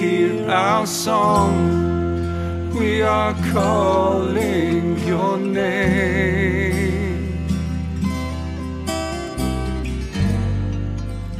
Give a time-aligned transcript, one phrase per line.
[0.00, 2.72] hear our song.
[2.72, 6.78] We are calling your name.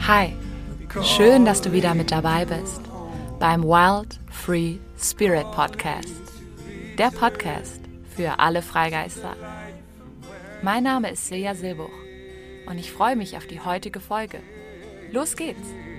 [0.06, 0.34] Hi,
[1.02, 2.82] schön, dass du wieder mit dabei bist
[3.38, 6.08] beim Wild Free Spirit Podcast.
[6.98, 7.80] Der Podcast
[8.14, 9.36] für alle Freigeister.
[10.62, 11.88] Mein Name ist Silja Silbuch
[12.66, 14.40] und ich freue mich auf die heutige Folge.
[15.12, 15.89] Los geht's!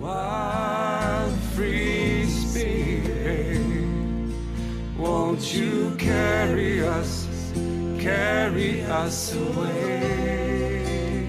[0.00, 3.60] Wild free spirit,
[4.96, 7.28] won't you carry us,
[7.98, 11.28] carry us away?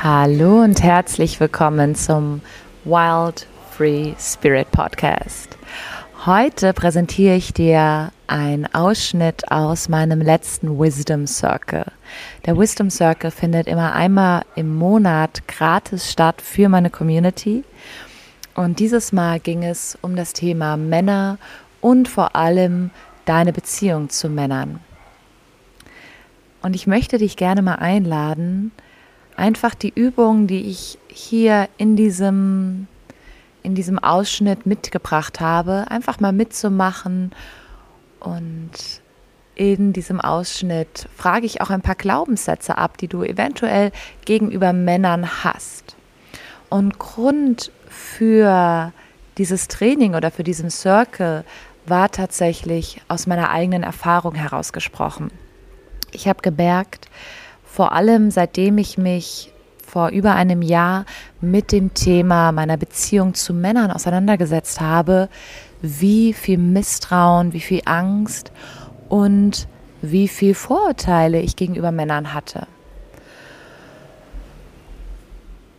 [0.00, 2.40] Hallo und herzlich willkommen zum
[2.84, 5.58] Wild Free Spirit Podcast.
[6.24, 11.86] Heute präsentiere ich dir einen Ausschnitt aus meinem letzten Wisdom Circle.
[12.46, 17.64] Der Wisdom Circle findet immer einmal im Monat gratis statt für meine Community.
[18.54, 21.38] Und dieses Mal ging es um das Thema Männer
[21.80, 22.90] und vor allem
[23.24, 24.80] deine Beziehung zu Männern.
[26.62, 28.70] Und ich möchte dich gerne mal einladen,
[29.36, 32.86] einfach die Übungen, die ich hier in diesem
[33.62, 37.32] in diesem Ausschnitt mitgebracht habe, einfach mal mitzumachen.
[38.20, 38.70] Und
[39.54, 43.92] in diesem Ausschnitt frage ich auch ein paar Glaubenssätze ab, die du eventuell
[44.24, 45.96] gegenüber Männern hast.
[46.68, 48.92] Und Grund für
[49.36, 51.44] dieses Training oder für diesen Circle
[51.86, 55.30] war tatsächlich aus meiner eigenen Erfahrung herausgesprochen.
[56.12, 57.08] Ich habe gemerkt,
[57.64, 59.52] vor allem seitdem ich mich
[59.86, 61.04] vor über einem Jahr
[61.40, 65.28] mit dem Thema meiner Beziehung zu Männern auseinandergesetzt habe,
[65.82, 68.52] wie viel Misstrauen, wie viel Angst
[69.08, 69.66] und
[70.02, 72.66] wie viel Vorurteile ich gegenüber Männern hatte.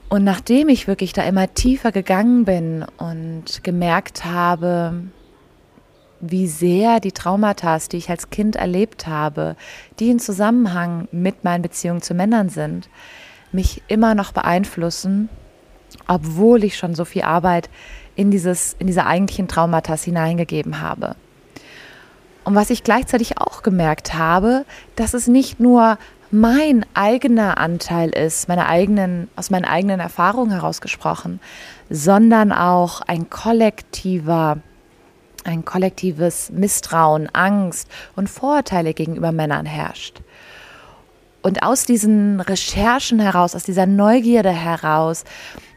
[0.09, 5.05] Und nachdem ich wirklich da immer tiefer gegangen bin und gemerkt habe,
[6.19, 9.55] wie sehr die Traumata, die ich als Kind erlebt habe,
[9.99, 12.89] die in Zusammenhang mit meinen Beziehungen zu Männern sind,
[13.51, 15.29] mich immer noch beeinflussen,
[16.07, 17.69] obwohl ich schon so viel Arbeit
[18.15, 21.15] in, dieses, in diese eigentlichen Traumata hineingegeben habe.
[22.43, 25.97] Und was ich gleichzeitig auch gemerkt habe, dass es nicht nur
[26.31, 31.39] mein eigener Anteil ist, meine eigenen, aus meinen eigenen Erfahrungen herausgesprochen,
[31.89, 34.59] sondern auch ein kollektiver,
[35.43, 40.21] ein kollektives Misstrauen, Angst und Vorurteile gegenüber Männern herrscht.
[41.41, 45.25] Und aus diesen Recherchen heraus, aus dieser Neugierde heraus,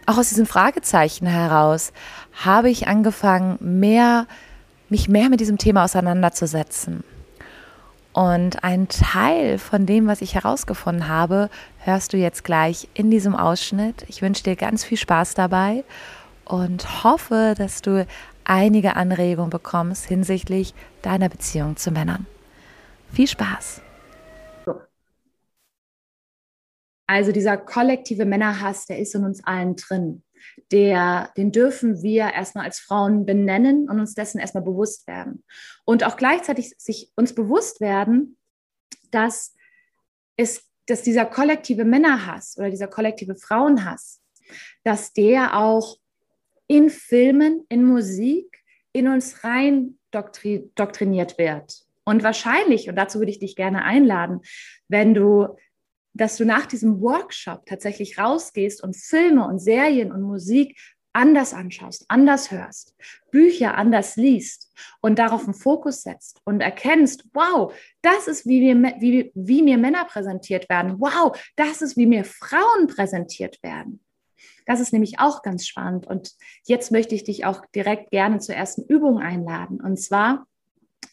[0.07, 1.93] auch aus diesen Fragezeichen heraus,
[2.35, 4.27] habe ich angefangen, mehr,
[4.89, 7.05] mich mehr mit diesem Thema auseinanderzusetzen.
[8.13, 13.35] Und ein Teil von dem, was ich herausgefunden habe, hörst du jetzt gleich in diesem
[13.35, 14.05] Ausschnitt.
[14.09, 15.85] Ich wünsche dir ganz viel Spaß dabei
[16.45, 18.07] und hoffe, dass du
[18.45, 22.27] einige Anregungen bekommst hinsichtlich deiner Beziehung zu Männern.
[23.13, 23.81] Viel Spaß!
[27.07, 30.23] Also dieser kollektive Männerhass, der ist in uns allen drin.
[30.73, 35.45] Der, den dürfen wir erstmal als Frauen benennen und uns dessen erstmal bewusst werden.
[35.85, 38.37] Und auch gleichzeitig sich uns bewusst werden,
[39.11, 39.55] dass,
[40.37, 44.21] es, dass dieser kollektive Männerhass oder dieser kollektive Frauenhass,
[44.83, 45.99] dass der auch
[46.67, 48.63] in Filmen, in Musik,
[48.93, 51.85] in uns rein doktri doktriniert wird.
[52.05, 54.41] Und wahrscheinlich, und dazu würde ich dich gerne einladen,
[54.89, 55.57] wenn du
[56.15, 60.77] dass du nach diesem Workshop tatsächlich rausgehst und Filme und Serien und Musik
[61.13, 62.97] anders anschaust, anders hörst,
[63.31, 68.95] Bücher anders liest und darauf einen Fokus setzt und erkennst, wow, das ist, wie mir,
[68.99, 70.97] wie, wie mir Männer präsentiert werden.
[70.99, 74.05] Wow, das ist, wie mir Frauen präsentiert werden.
[74.67, 76.07] Das ist nämlich auch ganz spannend.
[76.07, 76.33] Und
[76.65, 79.81] jetzt möchte ich dich auch direkt gerne zur ersten Übung einladen.
[79.81, 80.47] Und zwar,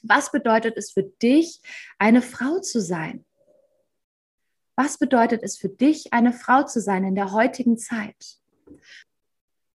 [0.02, 1.62] was bedeutet es für dich,
[2.00, 3.26] eine Frau zu sein?
[4.76, 8.40] Was bedeutet es für dich, eine Frau zu sein in der heutigen Zeit?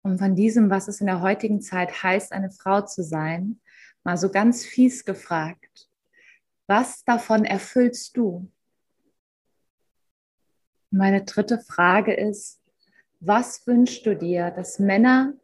[0.03, 3.61] Und von diesem, was es in der heutigen Zeit heißt, eine Frau zu sein,
[4.05, 5.89] mal so ganz fies gefragt,
[6.67, 8.51] was davon erfüllst du?
[10.91, 12.61] Meine dritte Frage ist,
[13.21, 15.35] was wünschst du dir, dass Männer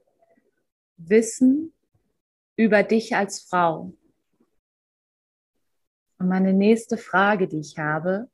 [0.97, 1.73] wissen
[2.57, 3.93] über dich als Frau?
[6.19, 8.29] Und meine nächste Frage, die ich habe,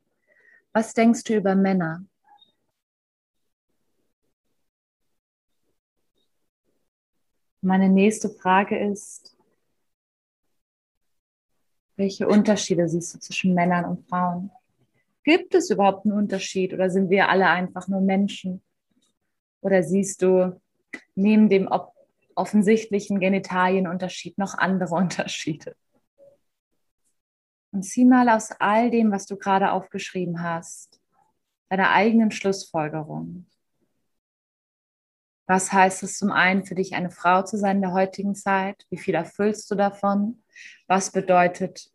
[0.75, 2.05] was denkst du über Männer?
[7.63, 9.37] Meine nächste Frage ist,
[11.97, 14.51] welche Unterschiede siehst du zwischen Männern und Frauen?
[15.23, 18.61] Gibt es überhaupt einen Unterschied oder sind wir alle einfach nur Menschen?
[19.63, 20.61] Oder siehst du
[21.15, 21.69] neben dem
[22.35, 25.77] offensichtlichen Genitalienunterschied noch andere Unterschiede.
[27.75, 31.01] Und zieh mal aus all dem, was du gerade aufgeschrieben hast,
[31.69, 33.51] deine eigenen Schlussfolgerungen.
[35.49, 38.87] Was heißt es zum einen für dich, eine Frau zu sein in der heutigen Zeit?
[38.91, 40.45] Wie viel erfüllst du davon?
[40.87, 41.91] Was bedeutet,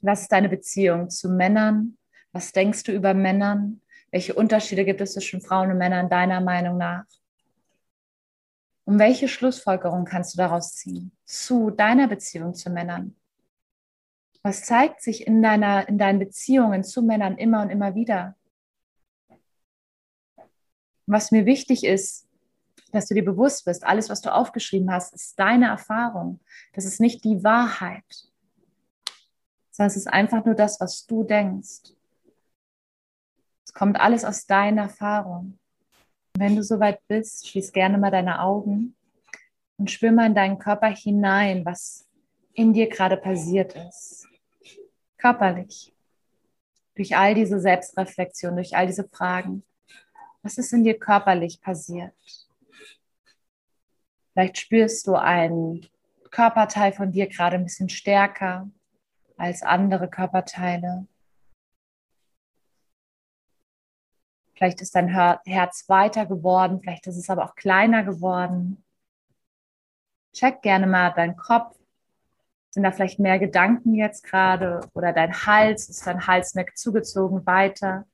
[0.00, 1.96] was ist deine Beziehung zu Männern?
[2.32, 3.82] Was denkst du über Männern?
[4.10, 7.04] Welche Unterschiede gibt es zwischen Frauen und Männern deiner Meinung nach?
[8.84, 13.14] Und welche Schlussfolgerung kannst du daraus ziehen zu deiner Beziehung zu Männern?
[14.46, 18.36] Was zeigt sich in, deiner, in deinen Beziehungen zu Männern immer und immer wieder?
[21.06, 22.28] Was mir wichtig ist,
[22.92, 26.40] dass du dir bewusst bist, alles, was du aufgeschrieben hast, ist deine Erfahrung.
[26.74, 28.04] Das ist nicht die Wahrheit,
[29.70, 31.94] sondern es ist einfach nur das, was du denkst.
[33.64, 35.58] Es kommt alles aus deiner Erfahrung.
[36.34, 38.94] Und wenn du soweit bist, schließ gerne mal deine Augen
[39.78, 42.06] und spür mal in deinen Körper hinein, was
[42.52, 44.28] in dir gerade passiert ist.
[45.24, 45.90] Körperlich.
[46.96, 49.64] Durch all diese Selbstreflexion, durch all diese Fragen.
[50.42, 52.12] Was ist in dir körperlich passiert?
[54.34, 55.88] Vielleicht spürst du einen
[56.30, 58.68] Körperteil von dir gerade ein bisschen stärker
[59.38, 61.06] als andere Körperteile.
[64.52, 68.84] Vielleicht ist dein Herz weiter geworden, vielleicht ist es aber auch kleiner geworden.
[70.34, 71.78] Check gerne mal deinen Kopf.
[72.74, 74.80] Sind da vielleicht mehr Gedanken jetzt gerade?
[74.94, 78.04] Oder dein Hals, ist dein Hals mehr zugezogen weiter?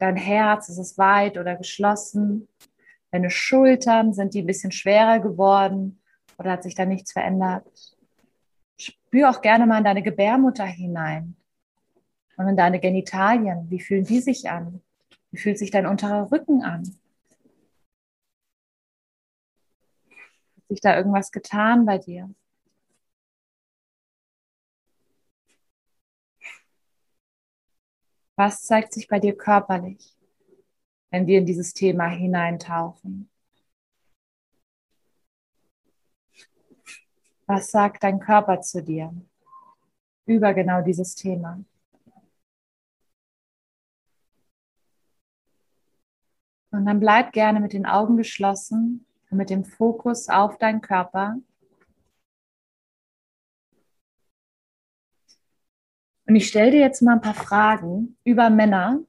[0.00, 2.48] Dein Herz, ist es weit oder geschlossen?
[3.12, 6.02] Deine Schultern, sind die ein bisschen schwerer geworden?
[6.36, 7.64] Oder hat sich da nichts verändert?
[8.76, 11.36] Spür auch gerne mal in deine Gebärmutter hinein
[12.36, 13.70] und in deine Genitalien.
[13.70, 14.82] Wie fühlen die sich an?
[15.30, 16.82] Wie fühlt sich dein unterer Rücken an?
[20.10, 22.28] Hat sich da irgendwas getan bei dir?
[28.38, 30.16] Was zeigt sich bei dir körperlich,
[31.10, 33.28] wenn wir in dieses Thema hineintauchen?
[37.46, 39.12] Was sagt dein Körper zu dir
[40.24, 41.64] über genau dieses Thema?
[46.70, 51.38] Und dann bleib gerne mit den Augen geschlossen und mit dem Fokus auf deinen Körper.
[56.28, 59.00] Und ich stelle dir jetzt mal ein paar Fragen über Männer.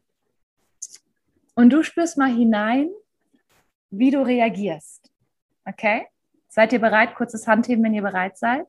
[1.54, 2.90] Und du spürst mal hinein,
[3.90, 5.12] wie du reagierst.
[5.66, 6.08] Okay?
[6.48, 7.16] Seid ihr bereit?
[7.16, 8.68] Kurzes Handheben, wenn ihr bereit seid.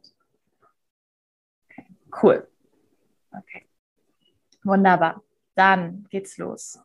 [1.71, 1.87] Okay.
[2.21, 2.49] Cool.
[3.31, 3.69] Okay.
[4.65, 5.23] Wunderbar.
[5.55, 6.81] Dann geht's los.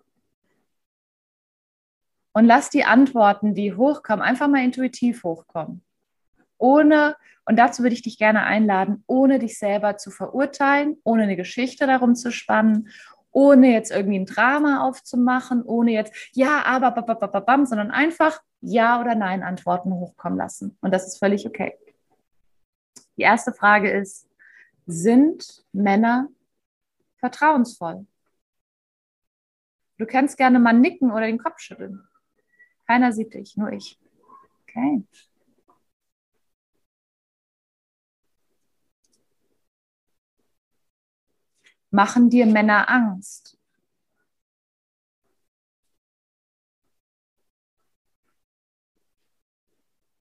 [2.34, 5.85] Und lass die Antworten, die hochkommen, einfach mal intuitiv hochkommen.
[6.58, 7.16] Ohne,
[7.46, 11.88] und dazu würde ich dich gerne einladen, ohne dich selber zu verurteilen, ohne eine Geschichte
[11.88, 12.90] darum zu spannen,
[13.32, 19.14] ohne jetzt irgendwie ein Drama aufzumachen, ohne jetzt ja, aber, bam, sondern einfach Ja oder
[19.16, 20.78] Nein Antworten hochkommen lassen.
[20.82, 21.78] Und das ist völlig okay.
[23.18, 24.28] Die erste Frage ist,
[24.86, 26.30] sind Männer
[27.18, 28.06] vertrauensvoll?
[29.98, 32.08] Du kannst gerne mal nicken oder den Kopf schütteln.
[32.88, 34.00] Keiner sieht dich, nur ich.
[34.64, 35.04] Okay.
[41.96, 43.58] Machen dir Männer Angst?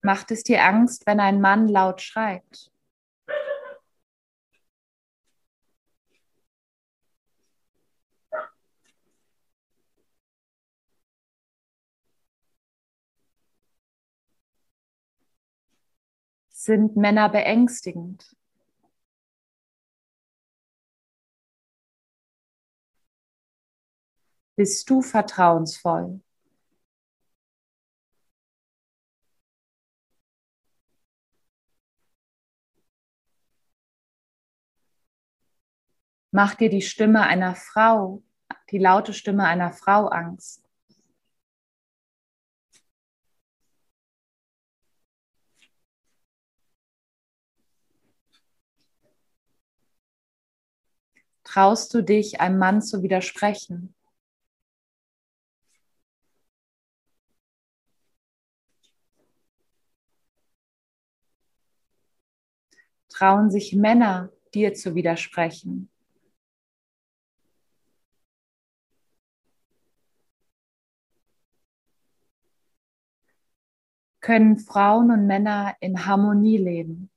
[0.00, 2.70] Macht es dir Angst, wenn ein Mann laut schreit?
[16.50, 18.36] Sind Männer beängstigend?
[24.56, 26.20] Bist du vertrauensvoll?
[36.30, 38.22] Macht dir die Stimme einer Frau,
[38.70, 40.68] die laute Stimme einer Frau Angst?
[51.44, 53.93] Traust du dich, einem Mann zu widersprechen?
[63.14, 65.88] Trauen sich Männer, dir zu widersprechen?
[74.24, 77.10] können Frauen und Männer in Harmonie leben.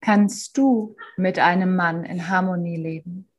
[0.00, 3.33] Kannst du mit einem Mann in Harmonie leben?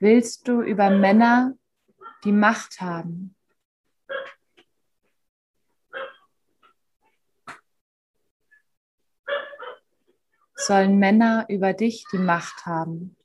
[0.00, 1.54] Willst du über Männer
[2.22, 3.34] die Macht haben?
[10.54, 13.16] Sollen Männer über dich die Macht haben?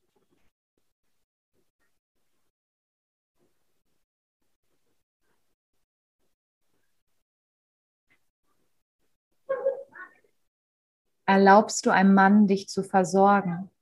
[11.25, 13.72] Erlaubst du einem Mann, dich zu versorgen?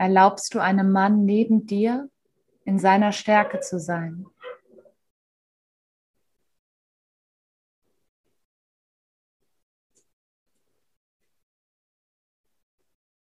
[0.00, 2.08] Erlaubst du einem Mann neben dir
[2.64, 4.24] in seiner Stärke zu sein?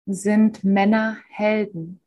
[0.06, 2.00] Sind Männer Helden?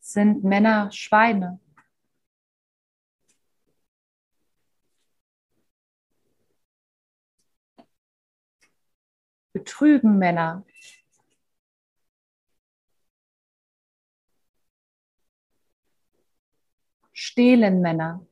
[0.00, 1.58] Sind Männer Schweine?
[9.58, 10.64] Betrügen Männer.
[17.12, 18.24] Stehlen Männer.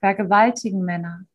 [0.00, 1.26] Vergewaltigen Männer.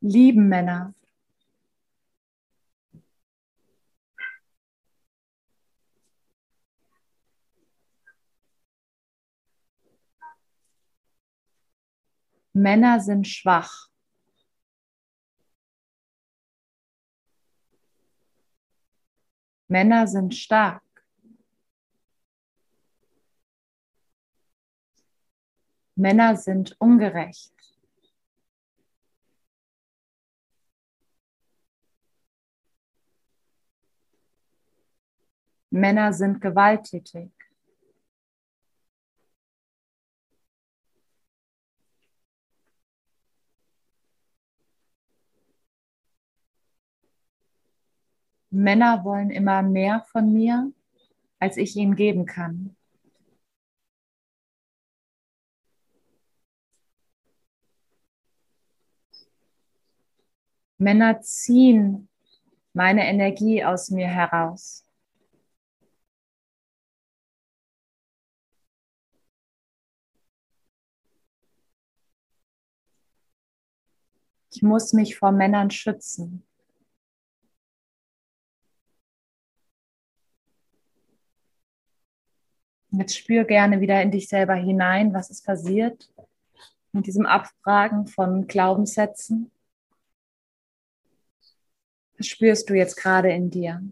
[0.00, 0.94] Lieben Männer.
[12.56, 13.88] Männer sind schwach.
[19.66, 20.82] Männer sind stark.
[25.96, 27.52] Männer sind ungerecht.
[35.70, 37.43] Männer sind gewalttätig.
[48.54, 50.72] Männer wollen immer mehr von mir,
[51.40, 52.76] als ich ihnen geben kann.
[60.78, 62.08] Männer ziehen
[62.72, 64.84] meine Energie aus mir heraus.
[74.52, 76.43] Ich muss mich vor Männern schützen.
[82.96, 86.08] Jetzt spür gerne wieder in dich selber hinein, was ist passiert
[86.92, 89.50] mit diesem Abfragen von Glaubenssätzen.
[92.16, 93.82] Was spürst du jetzt gerade in dir?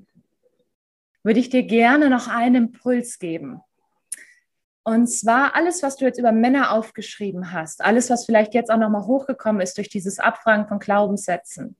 [1.25, 3.61] Würde ich dir gerne noch einen Impuls geben.
[4.85, 8.78] Und zwar alles, was du jetzt über Männer aufgeschrieben hast, alles, was vielleicht jetzt auch
[8.78, 11.76] nochmal hochgekommen ist durch dieses Abfragen von Glaubenssätzen.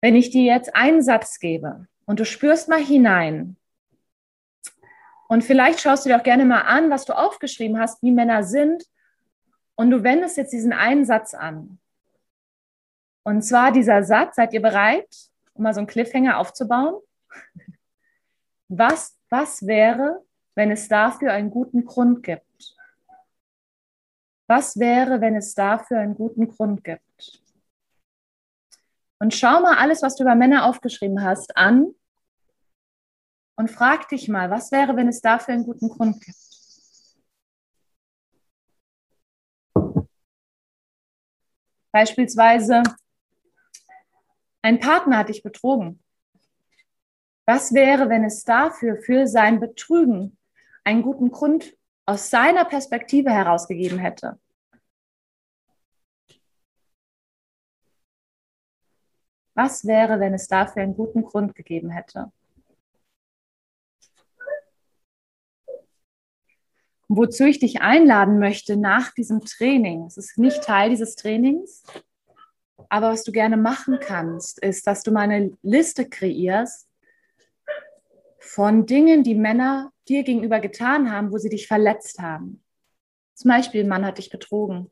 [0.00, 3.56] Wenn ich dir jetzt einen Satz gebe und du spürst mal hinein,
[5.32, 8.44] und vielleicht schaust du dir auch gerne mal an, was du aufgeschrieben hast, wie Männer
[8.44, 8.84] sind.
[9.76, 11.78] Und du wendest jetzt diesen einen Satz an.
[13.24, 15.08] Und zwar dieser Satz, seid ihr bereit,
[15.54, 17.00] um mal so einen Cliffhanger aufzubauen?
[18.68, 20.22] Was, was wäre,
[20.54, 22.76] wenn es dafür einen guten Grund gibt?
[24.48, 27.42] Was wäre, wenn es dafür einen guten Grund gibt?
[29.18, 31.94] Und schau mal alles, was du über Männer aufgeschrieben hast, an
[33.56, 36.36] und frag dich mal, was wäre, wenn es dafür einen guten Grund gibt?
[41.92, 42.82] Beispielsweise,
[44.62, 46.02] ein Partner hat dich betrogen.
[47.44, 50.38] Was wäre, wenn es dafür, für sein Betrügen,
[50.84, 54.40] einen guten Grund aus seiner Perspektive herausgegeben hätte?
[59.54, 62.32] Was wäre, wenn es dafür einen guten Grund gegeben hätte?
[67.16, 70.06] Wozu ich dich einladen möchte nach diesem Training.
[70.06, 71.82] Es ist nicht Teil dieses Trainings,
[72.88, 76.88] Aber was du gerne machen kannst, ist, dass du mal eine Liste kreierst
[78.38, 82.62] von Dingen, die Männer dir gegenüber getan haben, wo sie dich verletzt haben.
[83.34, 84.90] Zum Beispiel, ein Mann hat dich betrogen.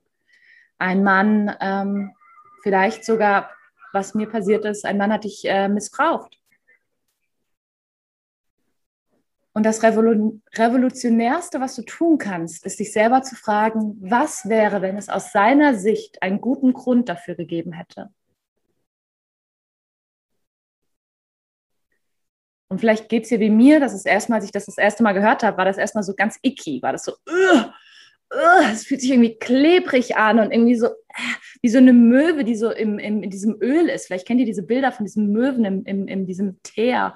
[0.78, 2.12] Ein Mann, ähm,
[2.62, 3.50] vielleicht sogar,
[3.92, 6.39] was mir passiert ist, ein Mann hat dich äh, missbraucht.
[9.52, 14.96] Und das Revolutionärste, was du tun kannst, ist dich selber zu fragen, was wäre, wenn
[14.96, 18.10] es aus seiner Sicht einen guten Grund dafür gegeben hätte?
[22.68, 25.02] Und vielleicht geht es dir wie mir, dass es erstmal, als ich das das erste
[25.02, 27.14] Mal gehört habe, war das erstmal so ganz icky, war das so,
[28.72, 30.88] es fühlt sich irgendwie klebrig an und irgendwie so
[31.62, 34.06] wie so eine Möwe, die so im, im, in diesem Öl ist.
[34.06, 37.14] Vielleicht kennt ihr diese Bilder von diesen Möwen im, im, in diesem Teer.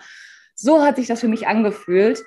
[0.55, 2.25] So hat sich das für mich angefühlt.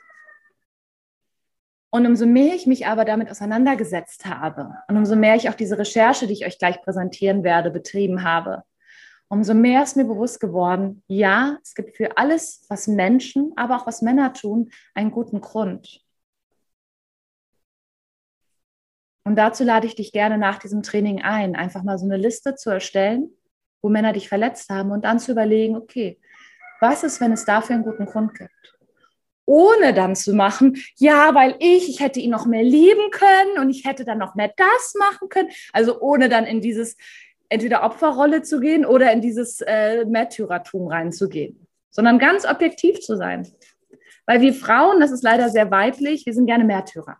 [1.90, 5.80] Und umso mehr ich mich aber damit auseinandergesetzt habe und umso mehr ich auch diese
[5.80, 8.64] Recherche, die ich euch gleich präsentieren werde, betrieben habe,
[9.30, 13.88] umso mehr ist mir bewusst geworden, ja, es gibt für alles, was Menschen, aber auch
[13.88, 16.02] was Männer tun, einen guten Grund.
[19.24, 22.56] Und dazu lade ich dich gerne nach diesem Training ein, einfach mal so eine Liste
[22.56, 23.30] zu erstellen,
[23.82, 26.20] wo Männer dich verletzt haben und dann zu überlegen, okay,
[26.80, 28.52] was ist, wenn es dafür einen guten Grund gibt?
[29.46, 33.70] Ohne dann zu machen, ja, weil ich, ich hätte ihn noch mehr lieben können und
[33.70, 35.50] ich hätte dann noch mehr das machen können.
[35.72, 36.98] Also ohne dann in dieses,
[37.50, 43.48] entweder Opferrolle zu gehen oder in dieses äh, Märtyrertum reinzugehen, sondern ganz objektiv zu sein.
[44.26, 47.18] Weil wir Frauen, das ist leider sehr weiblich, wir sind gerne Märtyrer.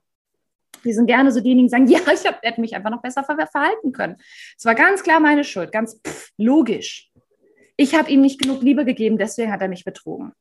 [0.84, 3.24] Wir sind gerne so diejenigen, die sagen, ja, ich hab, hätte mich einfach noch besser
[3.24, 4.18] verhalten können.
[4.58, 7.12] Es war ganz klar meine Schuld, ganz pff, logisch.
[7.78, 10.34] Ich habe ihm nicht genug Liebe gegeben, deswegen hat er mich betrogen.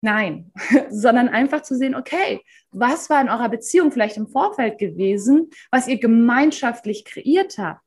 [0.00, 0.52] Nein,
[0.90, 5.86] sondern einfach zu sehen, okay, was war in eurer Beziehung vielleicht im Vorfeld gewesen, was
[5.86, 7.82] ihr gemeinschaftlich kreiert habt?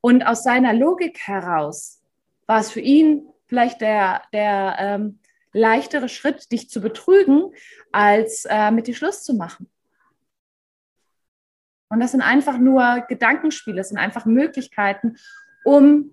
[0.00, 2.02] Und aus seiner Logik heraus
[2.46, 5.20] war es für ihn vielleicht der, der ähm,
[5.52, 7.52] leichtere Schritt, dich zu betrügen,
[7.92, 9.68] als äh, mit dir Schluss zu machen.
[11.88, 15.16] Und das sind einfach nur Gedankenspiele, das sind einfach Möglichkeiten,
[15.64, 16.12] um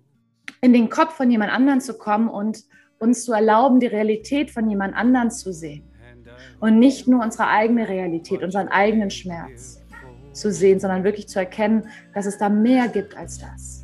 [0.60, 2.64] in den Kopf von jemand anderen zu kommen und
[2.98, 5.84] uns zu erlauben, die Realität von jemand anderen zu sehen.
[6.60, 9.80] Und nicht nur unsere eigene Realität, unseren eigenen Schmerz
[10.32, 13.82] zu sehen, sondern wirklich zu erkennen, dass es da mehr gibt als das.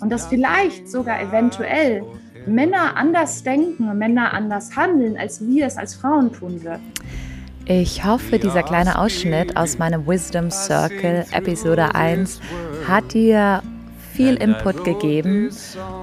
[0.00, 2.04] Und dass vielleicht sogar eventuell
[2.46, 6.92] Männer anders denken und Männer anders handeln, als wir es als Frauen tun würden.
[7.66, 12.40] Ich hoffe, dieser kleine Ausschnitt aus meinem Wisdom Circle Episode 1
[12.88, 13.62] hat dir
[14.20, 15.48] viel Input gegeben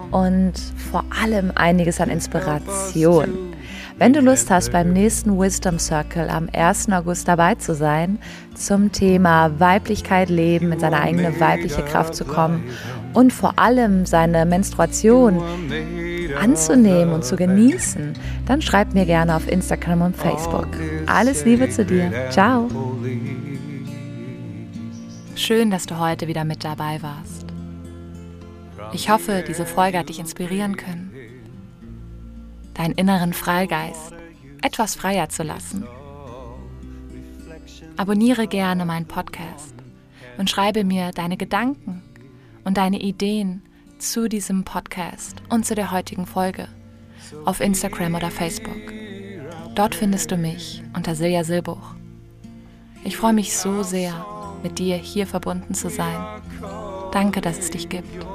[0.09, 0.53] und
[0.89, 3.53] vor allem einiges an Inspiration.
[3.99, 6.91] Wenn du Lust hast, beim nächsten Wisdom Circle am 1.
[6.91, 8.17] August dabei zu sein,
[8.55, 12.63] zum Thema Weiblichkeit leben, in seine eigene weibliche Kraft zu kommen
[13.13, 15.39] und vor allem seine Menstruation
[16.41, 18.13] anzunehmen und zu genießen,
[18.47, 20.69] dann schreib mir gerne auf Instagram und Facebook.
[21.05, 22.11] Alles Liebe zu dir.
[22.31, 22.67] Ciao.
[25.35, 27.46] Schön, dass du heute wieder mit dabei warst.
[28.93, 31.11] Ich hoffe, diese Folge hat dich inspirieren können,
[32.73, 34.13] deinen inneren Freigeist
[34.61, 35.85] etwas freier zu lassen.
[37.95, 39.73] Abonniere gerne meinen Podcast
[40.37, 42.03] und schreibe mir deine Gedanken
[42.63, 43.63] und deine Ideen
[43.97, 46.67] zu diesem Podcast und zu der heutigen Folge
[47.45, 48.93] auf Instagram oder Facebook.
[49.75, 51.95] Dort findest du mich unter Silja Silbuch.
[53.03, 54.25] Ich freue mich so sehr,
[54.63, 56.41] mit dir hier verbunden zu sein.
[57.11, 58.25] Danke, dass es dich gibt.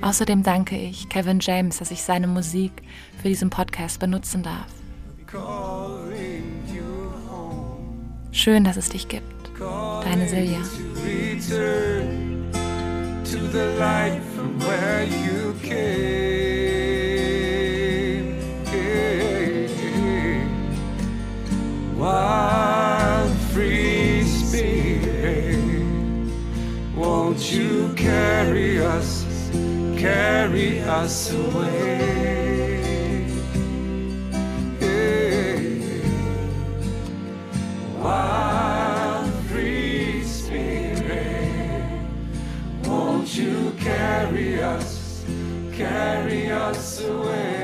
[0.00, 2.72] Außerdem danke ich Kevin James, dass ich seine Musik
[3.20, 4.66] für diesen Podcast benutzen darf.
[8.30, 9.24] Schön, dass es dich gibt.
[9.58, 10.58] Deine Silja.
[13.30, 16.18] to the light from where you came.
[29.98, 33.26] carry us away.
[37.98, 42.00] Wild free spirit,
[42.84, 45.24] won't you carry us,
[45.72, 47.57] carry us away?